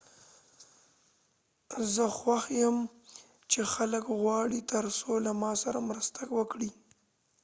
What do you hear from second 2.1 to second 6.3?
خوښ یم چې خلک غواړي ترڅو له ما سره مرسته